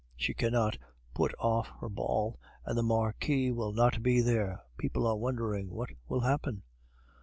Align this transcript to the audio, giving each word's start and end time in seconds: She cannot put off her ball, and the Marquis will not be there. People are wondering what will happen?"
She 0.15 0.33
cannot 0.33 0.79
put 1.13 1.31
off 1.37 1.67
her 1.79 1.87
ball, 1.87 2.39
and 2.65 2.75
the 2.75 2.81
Marquis 2.81 3.51
will 3.51 3.71
not 3.71 4.01
be 4.01 4.19
there. 4.19 4.63
People 4.75 5.05
are 5.05 5.15
wondering 5.15 5.69
what 5.69 5.91
will 6.09 6.21
happen?" 6.21 6.63